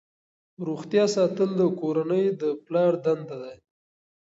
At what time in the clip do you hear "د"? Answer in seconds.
1.57-1.61, 2.41-2.43